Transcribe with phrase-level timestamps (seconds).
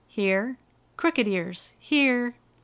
[0.07, 0.57] "Here!"
[0.97, 2.33] "Crooked Ears?" "Here!"